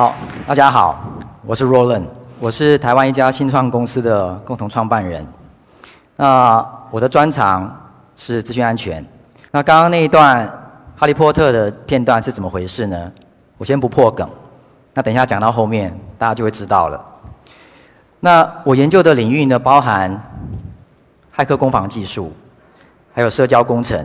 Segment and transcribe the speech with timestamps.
[0.00, 0.14] 好，
[0.46, 0.98] 大家好，
[1.44, 2.04] 我是 Roland，
[2.38, 5.26] 我是台湾一家新创公司的共同创办人。
[6.16, 7.70] 那我的专长
[8.16, 9.04] 是资讯安全。
[9.50, 10.46] 那刚刚那一段
[10.96, 13.12] 《哈利波特》的片段是怎么回事呢？
[13.58, 14.26] 我先不破梗，
[14.94, 17.04] 那等一下讲到后面，大家就会知道了。
[18.20, 20.18] 那我研究的领域呢，包含
[21.36, 22.32] 骇客攻防技术，
[23.12, 24.02] 还有社交工程，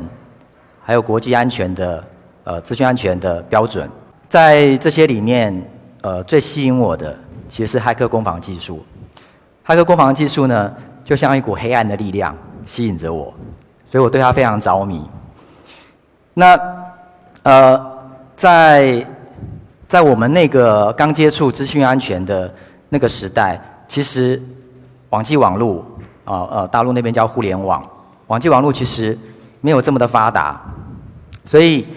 [0.83, 2.03] 还有国际安全的
[2.43, 3.89] 呃资讯安全的标准。
[4.27, 5.65] 在这些里面，
[6.05, 7.17] 呃，最吸引我的
[7.49, 8.85] 其实是骇客攻防技术。
[9.65, 10.71] 骇客攻防技术呢，
[11.03, 13.33] 就像一股黑暗的力量吸引着我，
[13.89, 15.03] 所以我对它非常着迷。
[16.35, 16.59] 那
[17.41, 17.91] 呃，
[18.35, 19.03] 在
[19.87, 22.53] 在我们那个刚接触资讯安全的
[22.89, 24.39] 那个时代，其实
[25.09, 25.83] 网际网络
[26.23, 27.83] 啊呃，大陆那边叫互联网，
[28.27, 29.17] 网际网络其实
[29.59, 30.61] 没有这么的发达，
[31.45, 31.87] 所以。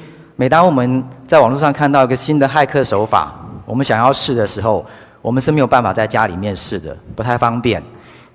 [0.40, 3.34] 每当我们在网络上看到一个新的骇客手法，
[3.68, 4.84] 我们想要试的时候，
[5.20, 7.82] 我们是没有办法在家里面试的，不太方便。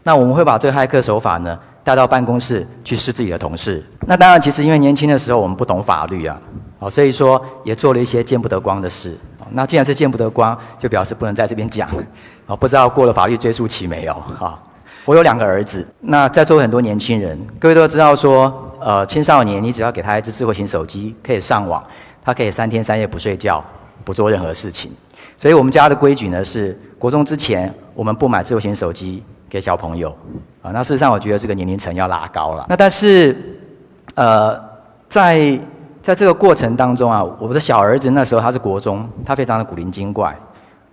[0.03, 3.83] 那我们会把这个骇客手法呢带到办公室去试自己的同事。
[4.05, 6.39] 那当然，其实因为年轻的时候我们不懂法律啊，
[6.77, 9.17] 哦，所以说也做了一些见不得光的事。
[9.49, 11.89] 那既然是见不得光，就表示不能在这边讲。
[12.45, 14.13] 哦，不知道过了法律追诉期没有？
[14.39, 14.59] 哈，
[15.05, 15.87] 我有两个儿子。
[15.99, 18.69] 那在座很多年轻人，各位都知道说。
[18.85, 21.81] 呃，青少年，你只要给他一只智慧型手机，可以上网，
[22.21, 23.63] 他可以三天三夜不睡觉，
[24.03, 24.91] 不做任何事情。
[25.37, 30.09] 所以我们家的规矩呢是，国中之前我们不买智慧型手机给小朋友。
[30.61, 32.65] 啊，那事实上我觉得这个年龄层要拉高了。
[32.69, 33.35] 那但是，
[34.15, 34.57] 呃，
[35.09, 35.59] 在
[36.01, 40.37] 在这个过程当中啊，我的小儿子那时候他是国中，他非常的古灵精怪。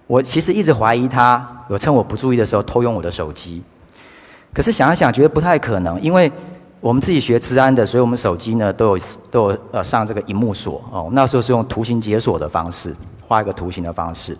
[0.06, 3.62] 我其实一直怀疑他有趁我不注意的时候偷用我的手机。
[4.52, 6.30] 可是想一想，觉得不太可能，因为。
[6.82, 11.10] 我们自己学治安的，所以我们手机呢都有都有呃上这个荧幕锁哦。
[11.12, 12.96] 那时候是用图形解锁的方式，
[13.30, 14.36] 画一个图形的方式。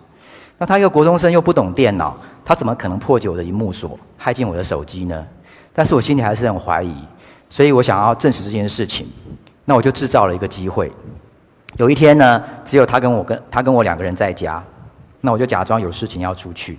[0.57, 5.25] 那他一个国中生又不懂电脑，他怎么可能破解我的荧幕锁，害进我的手机呢？
[5.73, 6.93] 但是我心里还是很怀疑，
[7.49, 9.09] 所以我想要证实这件事情。
[9.63, 10.91] 那我就制造了一个机会。
[11.77, 14.61] 有一天呢，只有他跟我跟他跟我两个人在家，
[15.21, 16.77] 那我就假装有事情要出去，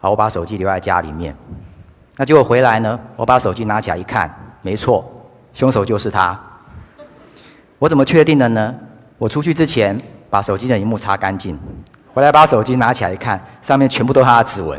[0.00, 1.32] 好，我把手机留在家里面。
[2.16, 4.28] 那结果回来呢，我把手机拿起来一看。
[4.62, 5.08] 没错，
[5.54, 6.36] 凶手就是他。
[7.78, 8.74] 我怎么确定的呢？
[9.16, 9.96] 我出去之前
[10.36, 11.58] 把手机的荧幕擦干净，
[12.12, 14.78] 回来把手机拿起来一看，上面全部都是他的指纹，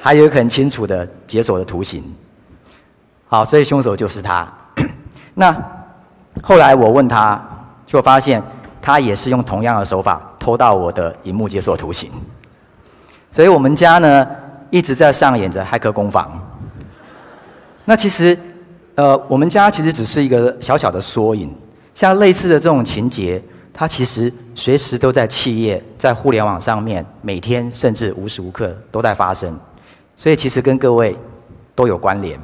[0.00, 2.02] 还有很清楚的解锁的图形。
[3.26, 4.50] 好，所以凶手就是他。
[5.34, 5.54] 那
[6.42, 7.38] 后来我问他，
[7.86, 8.42] 就发现
[8.80, 12.10] 他也是用同样的手法偷到我的荧幕解锁图形。
[13.30, 14.26] 所以我们家呢
[14.70, 16.40] 一直在上演着骇客攻防。
[17.84, 18.38] 那其实。
[18.94, 21.54] 呃，我们家其实只是一个小小的缩影，
[21.94, 23.40] 像类似的这种情节，
[23.78, 29.56] 它其实随时都在企业、在互联网上面，每天甚至无时无刻都在发生，
[30.16, 31.16] 所以其实跟各位
[31.76, 32.36] 都有关联。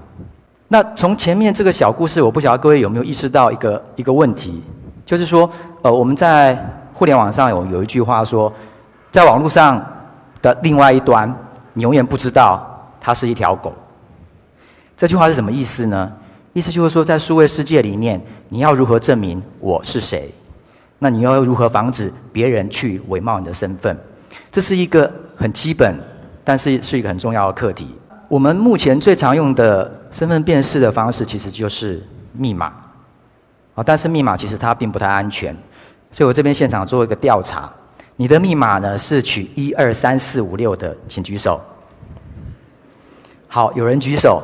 [0.69, 4.63] 那从前面这个小故事，我不晓得各位有没有意识到一个一个问题，
[5.05, 5.51] 就是说，
[5.83, 6.57] 呃，我们在
[6.93, 8.53] 互联网上有有一句话说，
[9.11, 9.85] 在网络上
[10.41, 11.29] 的另外一端，
[11.73, 12.65] 你永远不知道
[13.01, 13.75] 它是一条狗。
[14.97, 16.13] 这句话是什么意思呢？
[16.53, 20.33] 意思就是说，在数位世界里面，你要如何证明我是谁？
[20.99, 23.97] 那你要如何防止别人去伪冒你的身份？
[24.51, 25.95] 这是一个很基本，
[26.43, 27.95] 但是是一个很重要的课题。
[28.29, 32.73] 我们目前最常用的身份辨识的方式，其实就是密码。
[33.75, 35.55] 啊，但是密码其实它并不太安全，
[36.13, 37.73] 所以我这边现场做一个调查：
[38.17, 41.61] 你的密码呢是取一二三四五六的，请举手。
[43.49, 44.43] 好，有人举手。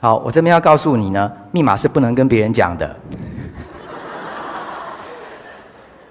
[0.00, 2.96] 好，我这边要告诉你呢，密码是不能跟别人讲的。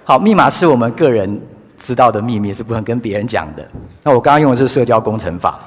[0.07, 1.37] 好，密码是我们个人
[1.77, 3.67] 知道的秘密，是不能跟别人讲的。
[4.03, 5.59] 那我刚刚用的是社交工程法。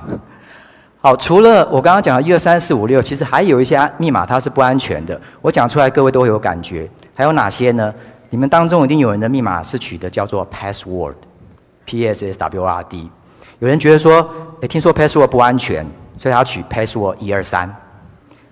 [1.02, 5.20] 好，除了我刚刚讲的一二三四五六，其实还有一些密码它是不安全的。
[5.42, 6.88] 我讲出来，各位都会有感觉。
[7.14, 7.92] 还有哪些呢？
[8.30, 13.10] 你们当中一定有人的密码是取的叫做 password，P S S W R D。
[13.58, 14.26] 有人觉得说，
[14.62, 15.84] 诶，听说 password 不安全，
[16.16, 17.70] 所以他取 password 一二三。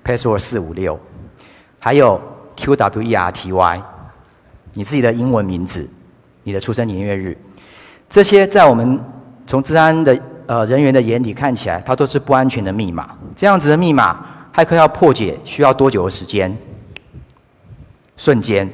[0.05, 1.01] password 四五六，
[1.79, 2.21] 还有
[2.59, 3.83] QWERTY，
[4.79, 5.91] 你自己的英文名字，
[6.45, 7.37] 你的出生年月日，
[8.09, 8.97] 这些在我们
[9.45, 10.17] 从治安的
[10.47, 13.11] 呃人员的眼里看起来，它都是不安全的密码。
[13.35, 16.57] 这样子的密码，骇客要破解需要多久的时间？
[18.17, 18.71] 瞬间。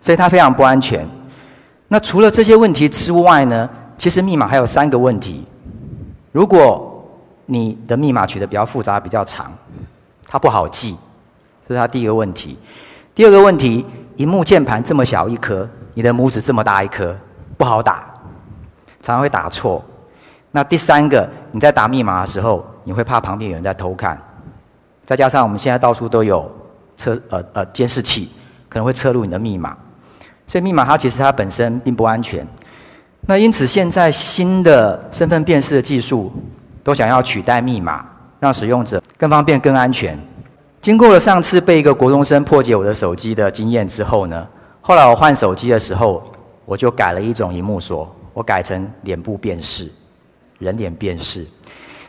[0.00, 1.06] 所以它非常不安全。
[1.88, 3.68] 那除了这些问题之外呢？
[3.98, 5.44] 其实密码还有三个问题。
[6.32, 7.06] 如果
[7.44, 9.52] 你的密码取得比较复杂、比较长，
[10.26, 10.96] 它不好记，
[11.68, 12.56] 这是它第一个问题。
[13.14, 13.84] 第二个问题，
[14.20, 17.16] 荧幕键盘这么小一颗，你的拇指这么大一颗，
[17.56, 18.04] 不好打。
[19.00, 19.82] 常常会打错。
[20.50, 24.20] 那第三个，你在打密码的时候，你会怕旁边有人在偷看。
[25.06, 26.54] 再加上我们现在到处都有
[26.98, 28.28] 测呃呃监视器，
[28.68, 29.74] 可能会测录你的密码，
[30.46, 32.46] 所以密码它其实它本身并不安全。
[33.22, 36.30] 那因此现在新的身份辨识的技术
[36.84, 38.04] 都想要取代密码，
[38.38, 40.18] 让使用者更方便、更安全。
[40.82, 44.46] 经过了上次被一个国中生破解我的手机的经验之后呢，
[44.80, 46.22] 后来我换手机的时候，
[46.64, 49.90] 我就改了一种荧幕锁，我改成脸部辨识。
[50.58, 51.46] 人脸辨识，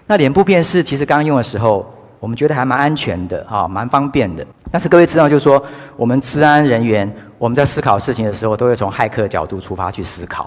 [0.05, 1.89] 那脸部辨识其实刚用的时候，
[2.19, 4.45] 我们觉得还蛮安全的，哈，蛮方便的。
[4.69, 5.63] 但是各位知道，就是说，
[5.95, 10.43] 我们治安人员我们在思考事情的时候，都会从骇客角度出发去思考。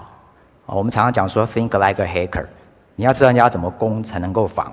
[0.67, 2.45] 啊，我们常常讲说，think like a hacker，
[2.95, 4.71] 你要知道人家怎么攻才能够防。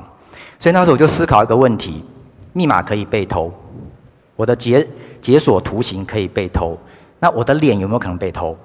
[0.58, 2.04] 所以那时候我就思考一个问题：
[2.52, 3.52] 密码可以被偷，
[4.36, 4.86] 我的解
[5.20, 6.78] 解锁图形可以被偷，
[7.18, 8.56] 那我的脸有没有可能被偷？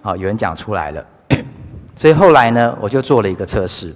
[0.00, 1.06] 好，有人讲出来了。
[1.94, 3.94] 所以后来呢，我就做了一个测试，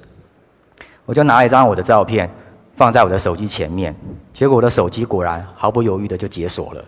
[1.04, 2.30] 我就拿了一张我的照片
[2.76, 3.94] 放在我的手机前面，
[4.32, 6.84] 结果我的手机果然毫不犹豫的就解锁了。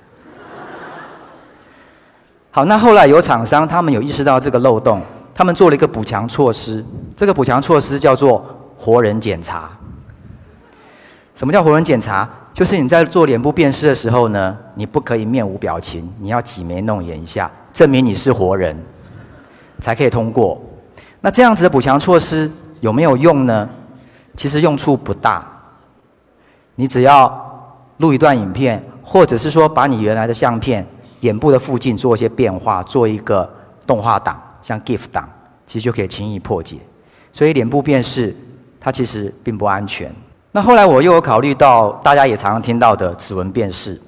[2.50, 5.00] 好，那后来有厂商他们有意识到这个漏洞，
[5.34, 6.84] 他们做了一个补强措施，
[7.16, 8.44] 这个补强措施叫做
[8.76, 9.70] 活人检查。
[11.38, 12.28] 什么叫活人检查？
[12.52, 18.76] 就是你在做脸部辨识的时候呢，你不可以面无表情，你要挤眉弄眼一下，证明你是活人，
[19.78, 20.60] 才可以通过。
[21.20, 22.50] 那这样子的补强措施
[22.80, 23.68] 有没有用呢？
[24.34, 25.46] 其实用处不大。
[26.74, 27.32] 你只要
[27.98, 30.84] 录一段影片，或者是说把你原来的相片
[31.20, 33.48] 眼部的附近做一些变化，做一个
[33.86, 35.30] 动画档，像 GIF 档，
[35.68, 36.78] 其实就可以轻易破解。
[37.30, 38.34] 所以脸部辨识
[38.80, 40.12] 它其实并不安全。
[40.52, 44.00] 那后来我又有考虑到大家也常常听到的指纹辨识。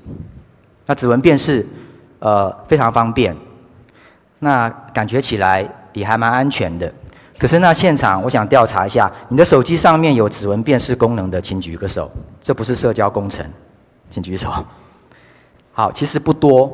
[0.86, 1.66] 那指纹辨识
[2.18, 3.36] 呃非常方便，
[4.38, 5.68] 那感觉起来。
[5.92, 6.88] 也还蛮安全的，
[7.36, 12.08] 可是那现场我想调查一下，你的手机上面有指纹辨识功能的，请举个手。
[12.40, 13.44] 这不是社交工程，
[14.08, 14.48] 请举手。
[15.72, 16.72] 好，其实不多，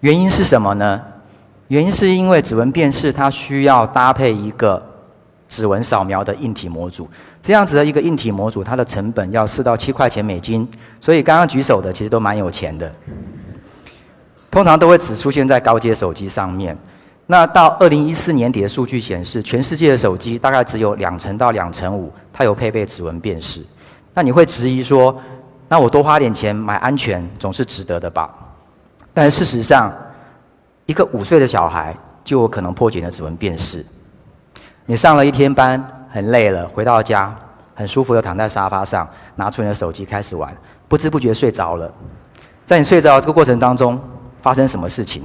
[0.00, 1.00] 原因是什么呢？
[1.68, 4.84] 原因是因为指纹辨识它需要搭配一个
[5.52, 7.06] 指纹扫描的硬体模组，
[7.42, 10.66] 这样子的一个硬体模组，它的成本要四到七块钱美金，
[10.98, 12.90] 所以刚刚举手的其实都蛮有钱的，
[14.50, 16.74] 通常都会只出现在高阶手机上面。
[17.26, 23.62] 那到二零一四年底的数据显示，全世界的手机大概只有两成到两成五，它有配备指纹辨识。
[24.14, 25.14] 那你会质疑说，
[25.68, 28.30] 那我多花点钱买安全，总是值得的吧？
[29.12, 29.92] 但事实上，
[30.86, 31.94] 一个五岁的小孩
[32.24, 33.84] 就有可能破解的指纹辨识。
[34.92, 37.34] 你上了一天班，很累了，回到家
[37.74, 40.54] 很舒服的躺在沙发上，拿出你的手机开始玩，
[40.86, 41.90] 不知不觉睡着了。
[42.66, 43.98] 在你睡着这个过程当中，
[44.42, 45.22] 发生什么事情？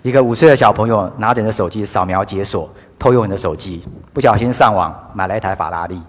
[0.00, 2.66] 一个五岁的小朋友拿着你的手机扫描解锁，
[2.98, 6.00] 偷用你的手机，不小心上网买了一台法拉利。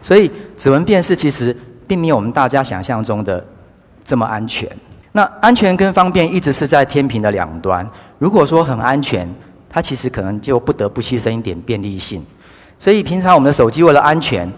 [0.00, 1.52] 所以指纹辨识其实
[1.88, 3.44] 并没有我们大家想象中的
[4.04, 4.70] 这么安全。
[5.10, 7.84] 那安全跟方便一直是在天平的两端。
[8.20, 9.28] 如果说很安全，
[9.68, 12.24] 它其实可能就不得不牺牲一点便利性。
[12.78, 14.50] 所以平常我们的手机为了安全，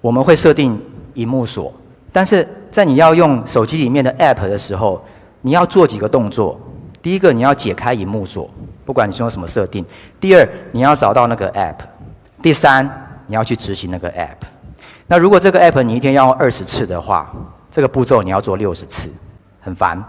[0.00, 0.80] 我们会设定
[1.14, 1.72] 荧幕锁。
[2.12, 5.02] 但是在你要用手机里面的 App 的时候，
[5.40, 6.60] 你要做几个动作，
[7.00, 8.50] 第一个你要解开荧幕锁，
[8.84, 9.82] 不管你是用什么设定；
[10.20, 11.76] 第二你要找到那个 app；
[12.42, 12.84] 第三
[13.26, 14.46] 你要去执行那个 app。
[15.06, 17.34] 那如果这个 app 你一天要用二十次的话，
[17.70, 19.08] 这个步骤你要做六十次，
[19.60, 20.02] 很烦。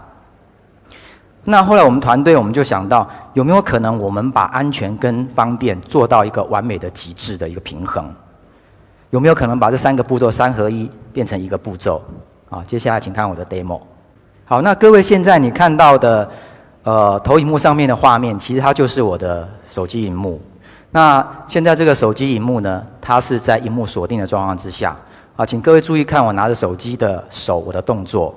[1.44, 8.10] 那后来我们团队我们就想到，有没有可能我们把安全跟方便做到一个完美的极致的一个平衡？
[9.10, 12.02] 有没有可能把这三个步骤三合一变成一个步骤？
[12.48, 13.80] 啊，接下来请看我的 demo。
[14.44, 16.28] 好，那各位现在你看到的，
[16.82, 20.40] 呃，投影幕上面的画面，其实它就是我的手机荧幕。
[20.90, 24.96] 那现在这个手机荧幕呢，它是在荧幕锁定的状况之下。
[25.36, 28.34] 啊，请各位注意看我拿着手机的手，我的动作。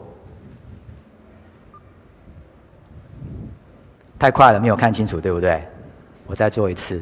[4.19, 5.61] 太快了，没有看清楚，对不对？
[6.25, 7.01] 我再做一次。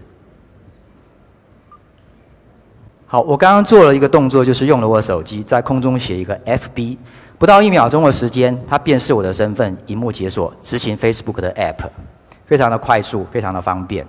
[3.08, 6.98] 好，我刚刚做了一个动作，就是用了我手机在空中写一个 FB。
[7.38, 11.88] 不到一秒钟的时间，它辨识我的身份，荧幕解锁，执行 Facebook 的 App，
[12.46, 14.06] 非常的快速，非常的方便，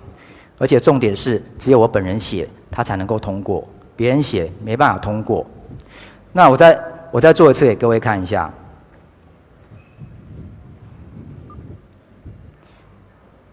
[0.57, 5.45] 而且重点是，只有我本人写，它才能够通过，别人写没办法通过。
[6.31, 6.79] 那我再
[7.11, 8.51] 我再做一次给各位看一下。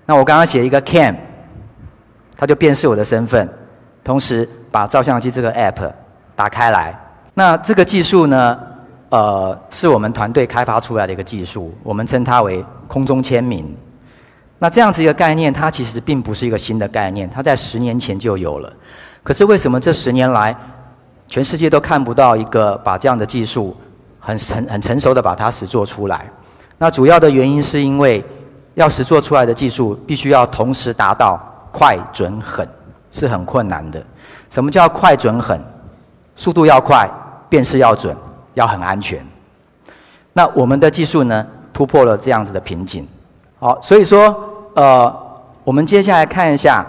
[0.06, 1.16] 那我刚刚写一个 Cam，
[2.37, 3.49] 它就辨识我的身份，
[4.02, 5.92] 同时把照相机这个 App
[6.34, 6.99] 打开来。
[7.32, 8.58] 那这个技术呢？
[9.11, 13.73] 呃，是我们团队开发出来的一个技术，我们称它为空中签名。
[14.58, 18.73] 那这样子一个概念，它其实并不是一个新的概念，它在十年前就有了。
[19.23, 20.56] 可是为什么这十年来，
[21.28, 23.76] 全世界都看不到一个把这样的技术
[24.18, 26.28] 很成很成熟的把它实做出来？
[26.76, 28.25] 那主要的原因是因为
[28.75, 31.40] 要实做出来的技术，必须要同时达到
[31.73, 32.69] 快、准、狠，
[33.11, 34.02] 是很困难的。
[34.50, 35.61] 什么叫快、准、狠？
[36.37, 37.09] 速度要快，
[37.49, 38.16] 辨识要准，
[38.54, 39.25] 要很安全。
[40.33, 43.07] 那我们的技术呢，突破了这样子的瓶颈。
[43.59, 44.50] 好，所以说。
[44.76, 45.16] 呃，
[45.62, 46.85] 我们接下来看一下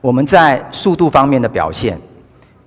[0.00, 1.96] 我们在速度方面的表现。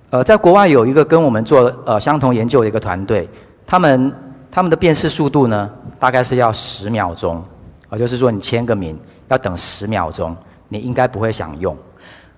[0.08, 3.28] 呃，在国外有一个跟我们做呃相同研究的一个团队，
[3.66, 4.10] 他们
[4.50, 5.68] 他们的辨识速度呢，
[6.00, 7.44] 大概是要十秒钟，
[7.92, 10.34] 啊，就是说你签个名要等十秒钟，
[10.70, 11.76] 你应该不会想用，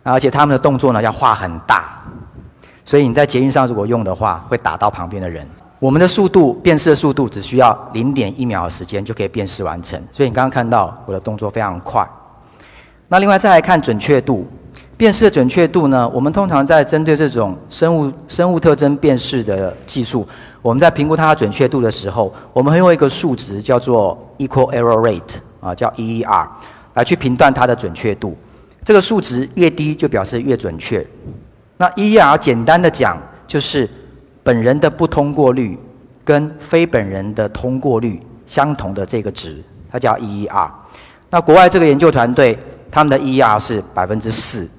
[0.02, 2.02] 而且他们的动作呢要画很大，
[2.84, 5.48] 所以你在捷运上如果用的话，会打到旁边的人。
[5.78, 12.04] 我们的速度辨识的速度只需要零点一秒的时间就可以辨识完成，所以你刚刚看到我的动作非常快。
[13.06, 14.44] 那另外再来看准确度，
[14.96, 16.08] 辨识的准确度呢？
[16.10, 20.26] 我们通常在针对这种生物生物特征辨识的技术，
[20.62, 26.46] 我们在评估它的准确度的时候，我们会用一个数值叫做 equal error rate 啊，叫 EER
[26.94, 28.36] 来去评断它的准确度。
[28.84, 31.04] 这个数值越低就表示越准确。
[31.76, 33.88] 那 EER 简单的讲就是
[34.42, 35.76] 本人的不通过率
[36.24, 39.60] 跟非本人的通过率相同的这个值，
[39.90, 40.70] 它叫 EER。
[41.30, 42.56] 那国外这个研究团队。
[42.90, 44.70] 他们的 ER 是百分之四，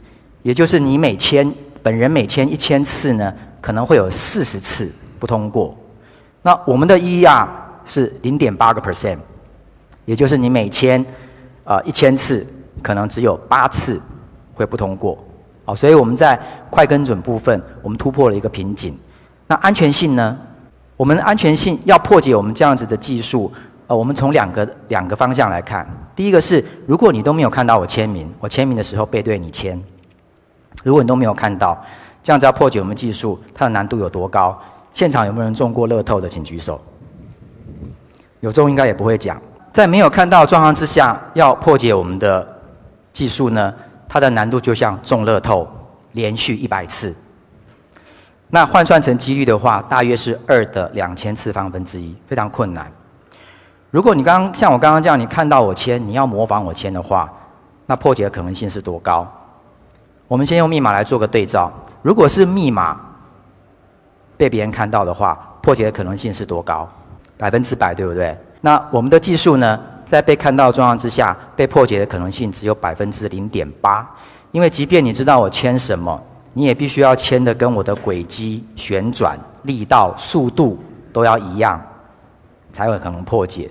[0.46, 4.88] 也就是你每签本人每签一千次呢，可能会有四十次
[5.18, 5.76] 不通过。
[6.44, 7.48] 那我们的 ER
[7.84, 9.18] 是零点八个 percent，
[10.06, 11.04] 也就是你每签
[11.64, 12.46] 啊一千次，
[12.84, 14.00] 可能只有八次
[14.54, 15.18] 会不通过。
[15.66, 18.96] 好，所以我们在快跟准部分，我们突破了一个瓶颈。
[19.48, 20.38] 那安全性呢？
[20.96, 23.52] 我们安全性要破解我们这样子的技术。
[23.88, 25.88] 呃，我们从两个两个方向来看。
[26.16, 29.82] 第一个是，如果你都没有看到我签名，我签名的时候背对你签，
[30.86, 31.76] 如果你都没有看到，
[32.22, 34.56] 这样子要破解我们技术，它的难度有多高？
[34.94, 36.80] 现场有没有人中过乐透的，请举手。
[38.40, 39.42] 有中应该也不会讲。
[39.74, 42.48] 在没有看到状况之下，要破解我们的
[43.12, 43.74] 技术呢，
[44.08, 45.68] 它的难度就像中乐透
[46.12, 47.16] 连续一百次。
[48.50, 52.90] 那换算成几率的话，大约是二的两千次方分之一，非常困难。
[53.90, 57.28] 如果你刚刚像我刚刚这样，你看到我签，你要模仿我签的话，
[57.88, 59.28] 那破解的可能性是多高？
[60.28, 61.72] 我们先用密码来做个对照。
[62.02, 63.00] 如果是密码
[64.38, 66.88] 被别人看到的话，破解的可能性是多高？
[67.38, 68.38] 百分之百，对不对？
[68.62, 74.08] 那我们的技术呢，在被看到状况之下，被破解的可能性只有百分之零点八。
[74.52, 76.22] 因为即便你知道我签什么，
[76.54, 80.80] 你也必须要签的跟我的轨迹、旋转、力道、速度
[81.12, 81.82] 都要一样，
[82.72, 83.70] 才有可能破解。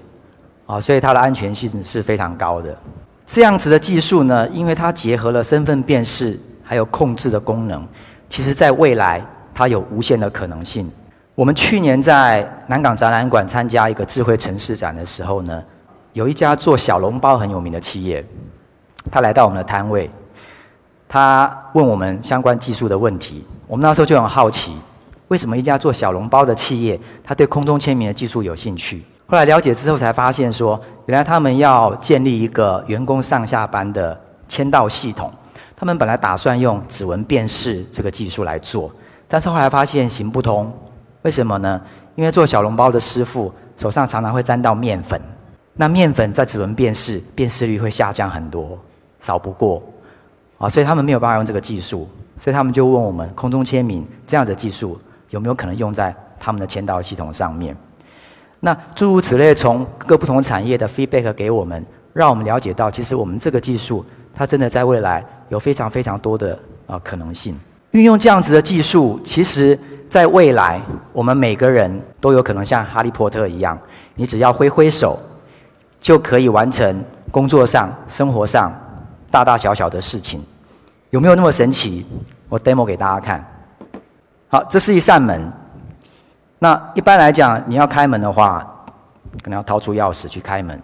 [0.66, 2.76] 啊，所以它的安全性是非常高的。
[3.26, 7.86] 这样子的技术呢，因为它结合了身份辨识还有控制的功能，
[8.28, 10.90] 其实在未来它有无限的可能性。
[11.34, 15.62] 我们去年在南港展览馆参加一个智慧城市展的时候呢，
[16.12, 18.24] 有一家做小笼包很有名的企业，
[19.10, 20.08] 他来到我们的摊位，
[21.08, 23.44] 他问我们相关技术的问题。
[23.66, 24.76] 我们那时候就很好奇，
[25.28, 29.02] 为什么一家做小笼包的企业，他对空中签名的技术有兴趣？
[29.34, 35.28] 后来了解之后，才发现说，原来他们要建立一个员工上下班的签到系统。
[35.74, 38.88] 他们本来打算用指纹辨识这个技术来做，
[39.26, 40.72] 但是后来发现行不通。
[41.22, 41.80] 为什么呢？
[42.14, 45.20] 因为做小笼包的师傅手上常常会沾到面粉，
[45.74, 48.78] 那面粉在指纹辨识辨识率会下降很多，
[49.18, 49.82] 扫不过。
[50.58, 54.96] 啊，所以他们没有办法用这个技术，所以他们就问我们空中签名这样子的技术
[55.30, 57.76] 有没有可能用在他们的签到系统上面。
[58.64, 64.02] 那诸如此类，从各不同产业的 feedback 给我们，让我们了解到，其实我们这个技术，
[64.34, 67.54] 它真的在未来有非常非常多的啊可能性。
[67.90, 69.78] 运用这样子的技术，其实
[70.08, 70.80] 在未来，
[71.12, 73.78] 我们每个人都有可能像哈利波特一样，
[74.14, 75.18] 你只要挥挥手，
[76.00, 78.72] 就可以完成工作上、生活上
[79.30, 80.42] 大大小小的事情。
[81.10, 82.06] 有没有那么神奇？
[82.48, 83.44] 我 demo 给大家看。
[84.48, 85.52] 好，这是一扇门。
[86.64, 88.66] 那一般来讲，你要开门的话，
[89.42, 90.80] 可能要掏出钥匙去开门。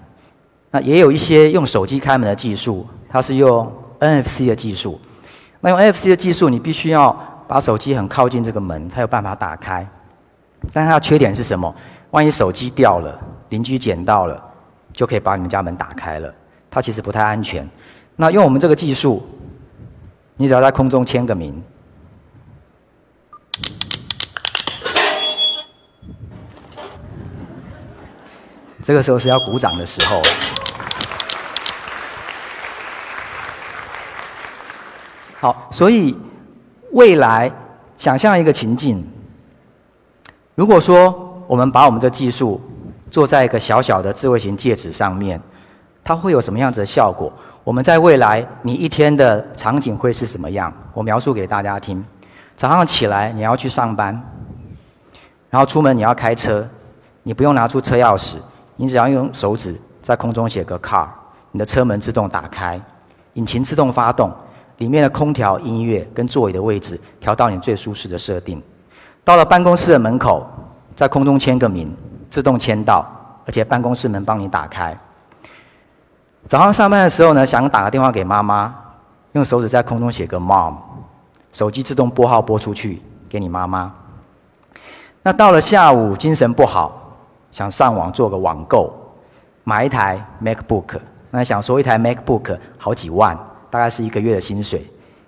[0.70, 5.00] 那也有一些用手机开门的技术，它是用 NFC 的技术。
[5.58, 7.18] 那用 NFC 的技术，你必须要
[7.48, 9.88] 把手机很靠近这个门，才有办法打开。
[10.70, 11.74] 但它的缺点是什么？
[12.10, 13.18] 万一手机掉了，
[13.48, 14.38] 邻居捡到了，
[14.92, 16.30] 就可以把你们家门打开了。
[16.70, 17.66] 它其实不太安全。
[18.16, 19.26] 那用我们这个技术，
[20.36, 21.54] 你只要在空中签个名。
[28.90, 30.20] 这个时候是要鼓掌的时候。
[35.38, 36.18] 好，所以
[36.90, 37.48] 未来
[37.96, 39.08] 想象一个情境，
[40.56, 42.60] 如果说我们把我们的技术
[43.12, 45.40] 做在一个小小的智慧型戒指上面，
[46.02, 47.32] 它会有什么样子的效果？
[47.62, 50.72] 我们在未来你一天的场景会是什么样？
[50.92, 52.04] 我描述给大家听。
[52.56, 54.20] 早上起来你要去上班，
[55.48, 56.68] 然后出门你要开车，
[57.22, 58.34] 你不用拿出车钥匙，
[58.80, 61.06] 你只要用手指在空中写个 car，
[61.50, 62.80] 你的车门自动打开，
[63.34, 64.32] 引擎自动发动。
[64.78, 68.62] 里面的空调、音乐跟座椅的位置调到你最舒适的设定。
[69.22, 70.46] 到了办公室的门口，
[70.96, 71.94] 在空中签个名，
[72.30, 73.06] 自动签到，
[73.44, 74.96] 而且办公室门帮你打开。
[76.48, 78.74] 早上上班的时候呢，想打个电话给妈妈，
[79.32, 80.76] 用手指在空中写个 mom，
[81.52, 83.92] 手机自动拨号拨出去给你妈妈。
[85.22, 86.99] 那到了下午精神不好，
[87.52, 88.92] 想上网做个网购，
[89.64, 90.98] 买一台 MacBook，
[91.30, 93.38] 那想说一台 MacBook 好几万。
[93.72, 94.84] 大概是一个月的薪水，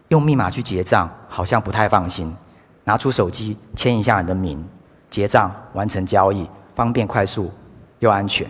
[0.09, 2.35] 用密码去结账好像不太放心。
[2.83, 4.69] 拿出手机签一下你的名，
[5.09, 7.53] 结账完成交易，方便快速
[8.01, 8.45] 又安全。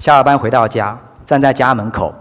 [0.00, 2.12] 下了班回到家，站在家门口，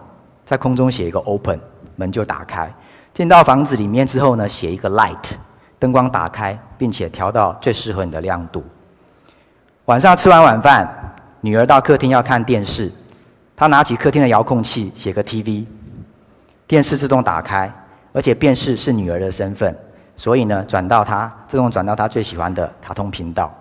[0.45, 1.59] 在空中写一个 open，
[1.95, 2.71] 门就打开。
[3.15, 5.31] 进到房子里面之后呢，写一个 light，
[5.79, 8.63] 灯光打开，并且调到最适合你的亮度。
[9.85, 10.89] 晚上吃完晚饭，
[11.41, 12.91] 女儿到客厅要看电视，
[13.55, 15.63] 她拿起客厅的遥控器，写个 TV。
[16.65, 17.71] 电视自动打开，
[18.11, 19.77] 而且辨识是女儿的身份，
[20.15, 23.53] 所以呢，转到她自动转到她最喜欢的卡通频道。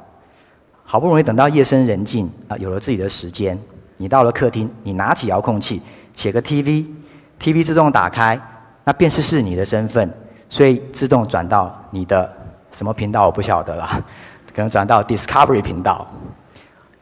[0.83, 3.59] 好不容易等到夜深人静啊，有了自己的时间，
[3.99, 5.83] 你到了客厅，你拿起遥控器，
[6.15, 8.41] 写个 TV，TV 自动打开，
[8.83, 10.11] 那辨识是你的身份，
[10.49, 12.33] 所以自动转到你的
[12.73, 14.03] 什么频道我不晓得了，
[14.55, 16.07] 可能转到 Discovery 频道。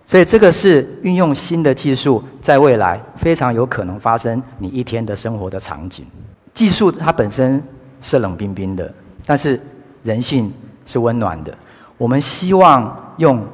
[0.04, 6.04] 所以这个是运用新的技术，在未来非常有可能发生你一天的生活的场景。
[6.52, 7.62] 技术它本身
[8.00, 8.92] 是冷冰冰的，
[9.24, 9.60] 但是
[10.02, 10.52] 人性
[10.84, 11.56] 是温暖的。
[11.96, 13.46] 我们希望用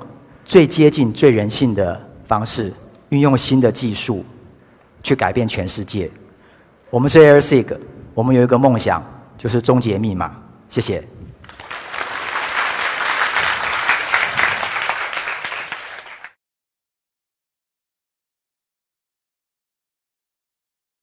[0.44, 2.72] 最接近最人性的方式，
[3.10, 4.24] 运用新的技术
[5.02, 6.10] 去改变全世界。
[6.88, 7.76] 我们是 AirSig，
[8.14, 9.04] 我们有一个梦想，
[9.36, 10.34] 就是终结密码。
[10.70, 11.06] 谢谢。